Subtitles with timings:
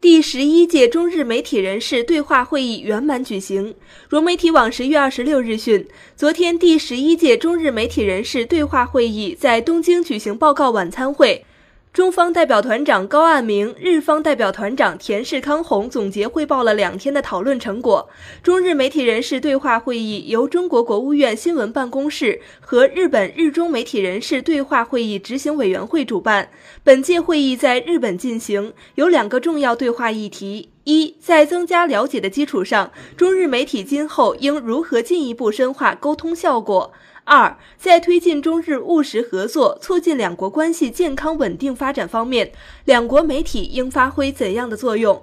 [0.00, 3.74] 第十一届中日媒体人士对话会议圆满举行。
[4.08, 11.44] 融媒体网十月二十六日讯，昨天第十一届中日媒体人士对话会议在东京举行报告晚餐会。
[11.92, 18.08] 中方代表团长高岸明、日方代表团长田世康宏总结汇报了两天的讨论成果。
[18.42, 26.50] 中日媒体人士对话会议由中国国务院新闻办公室和日本日中媒体人士对话会议执行委员会主办。
[26.84, 36.94] 本届会议在日本进行，有两个重要对话议题：一，在增加了解的基础上，中日媒体今后应如何进一步深化沟通效果？
[37.24, 42.52] 二，在推进中日务实合作、促进两国关系健康稳定发展方面，
[42.86, 45.22] 两国媒体应发挥怎样的作用？